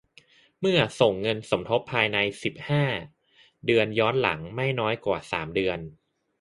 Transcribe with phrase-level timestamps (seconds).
[0.59, 2.85] เมื่อส่งเงินสมทบภายใน สิบห้า
[3.65, 5.79] เดือน ย้อนหลัง ไม่น้อยกว่า สาม เดือน